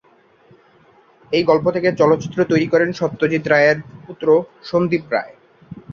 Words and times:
এই 1.31 1.43
গল্প 1.43 1.65
থেকে 1.71 1.89
চলচ্চিত্র 1.93 2.39
তৈরি 2.43 2.67
করেন 2.67 2.89
সত্যজিৎ 2.91 3.43
রায়ের 3.47 3.77
পুত্র 4.05 4.27
সন্দীপ 4.63 5.03
রায়। 5.13 5.33